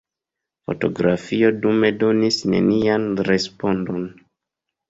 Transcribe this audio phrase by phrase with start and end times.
[0.69, 4.13] Fotografio dume donis nenian respondon.